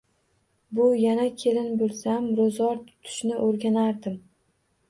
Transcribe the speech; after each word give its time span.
Bu: 0.77 0.87
«Yana 1.01 1.27
kelin 1.43 1.69
bo'lsam, 1.81 2.31
ro'zg'or 2.39 2.81
tutishni 2.89 3.39
o'rganardim» 3.49 4.21